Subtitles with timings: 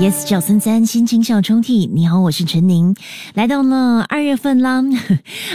[0.00, 2.96] Yes，小森三心情小抽屉，你好，我是陈宁，
[3.34, 4.82] 来到了二月份啦。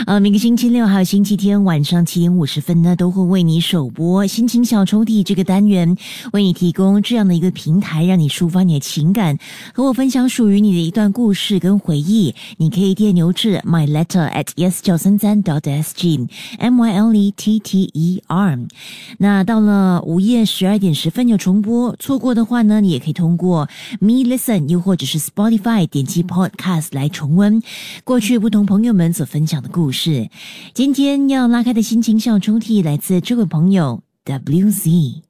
[0.06, 5.96] 呃，每个星期六还有星期天晚上七点五十分呢，都会为你首播心情小抽屉这个单元，
[6.32, 9.36] 为你提供这样的一个平台，让你抒发你的情感，
[9.74, 12.32] 和我分享属于你的一段故事跟回忆。
[12.58, 16.24] 你可以电邮至 my letter at yes 九三三 dot s g
[16.60, 18.56] m y l e t t e r。
[19.18, 23.68] 那到了午夜十二点十分有重播，错过的话呢，你也可以通过
[23.98, 24.35] me。
[24.36, 27.62] Listen，又或者是 Spotify 点击 Podcast 来重温
[28.04, 30.28] 过去不同朋友们所分享的故事。
[30.74, 35.22] 今天要拉开的心情小抽屉来自这位朋友 WZ。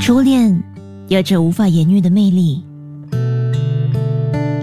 [0.00, 0.62] 初恋
[1.08, 2.67] 有着无法言喻的魅力。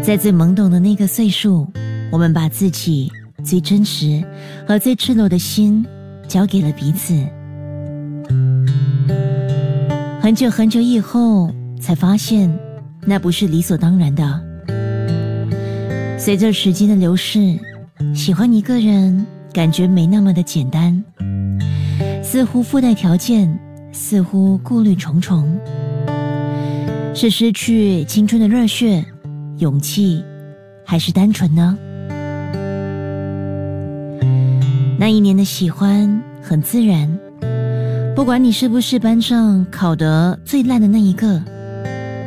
[0.06, 1.68] 在最懵懂的那个岁数，
[2.12, 3.12] 我们把自己
[3.44, 4.24] 最真实
[4.68, 5.84] 和最赤裸的心
[6.28, 7.16] 交给了彼此。
[10.22, 11.50] 很久很久以后，
[11.82, 12.56] 才发现
[13.02, 14.40] 那不是理所当然的。
[16.20, 17.60] 随着时间的流逝，
[18.14, 21.04] 喜欢一个人感觉没那么的简单，
[22.22, 23.60] 似乎附带条件，
[23.92, 25.60] 似乎顾虑重重，
[27.16, 29.04] 是失去青春的热血。
[29.60, 30.22] 勇气，
[30.84, 31.78] 还是单纯呢？
[34.98, 37.18] 那一年的喜欢很自然，
[38.14, 41.42] 不管你是不是班上考得最烂的那一个，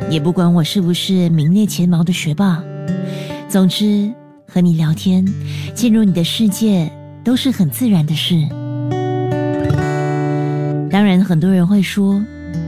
[0.09, 2.63] 也不管我是不是名列前茅的学霸，
[3.47, 4.11] 总之
[4.47, 5.23] 和你聊天，
[5.75, 6.91] 进入你的世界
[7.23, 8.35] 都是很自然的事。
[10.89, 12.23] 当然，很多人会说，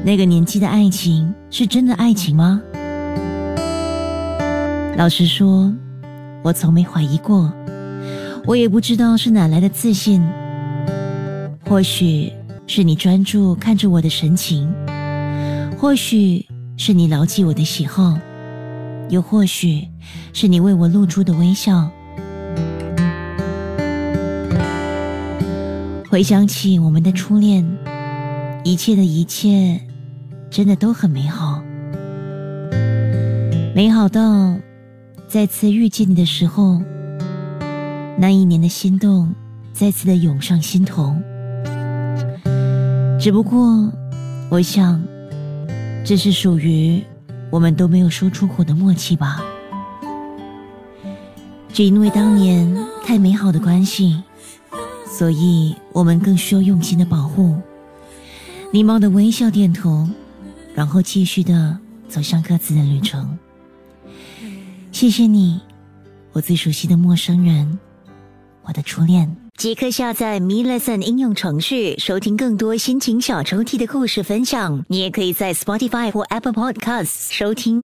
[0.05, 2.61] 那个年纪的爱情是真的爱情吗？
[4.97, 5.73] 老实说，
[6.43, 7.51] 我从没怀疑过，
[8.45, 10.21] 我也不知道是哪来的自信。
[11.67, 12.31] 或许
[12.67, 14.71] 是你专注看着我的神情，
[15.77, 16.45] 或许
[16.77, 18.15] 是你牢记我的喜好，
[19.09, 19.87] 又或许
[20.33, 21.89] 是你为我露出的微笑。
[26.09, 27.65] 回想起我们的初恋，
[28.63, 29.79] 一切的一切，
[30.49, 31.63] 真的都很美好，
[33.73, 34.53] 美好到。
[35.31, 36.81] 再次遇见你的时候，
[38.17, 39.33] 那一年的心动
[39.71, 41.15] 再次的涌上心头。
[43.17, 43.89] 只不过，
[44.49, 45.01] 我想，
[46.03, 47.01] 这是属于
[47.49, 49.41] 我们都没有说出口的默契吧。
[51.71, 52.69] 只因为当年
[53.05, 54.21] 太美好的关系，
[55.07, 57.55] 所以我们更需要用心的保护。
[58.73, 60.09] 礼貌的微笑点头，
[60.75, 61.77] 然后继续的
[62.09, 63.37] 走向各自的旅程。
[64.91, 65.59] 谢谢你，
[66.33, 67.79] 我最熟悉的陌生人，
[68.63, 69.35] 我的初恋。
[69.57, 74.83] 即刻下载 Me Lesson 应用程序，收听更多心情小抽屉的故事分享。
[74.89, 77.79] 你也可以在 Spotify 或 Apple Podcasts 收听。